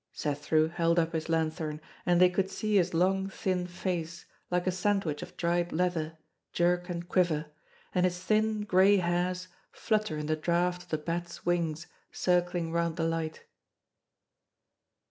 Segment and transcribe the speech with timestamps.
[0.15, 4.71] Cethru held up his lanthorn, and they could see his long, thin face, like a
[4.71, 6.17] sandwich of dried leather,
[6.53, 7.51] jerk and quiver,
[7.93, 12.95] and his thin grey hairs flutter in the draught of the bats' wings circling round
[12.95, 13.43] the light.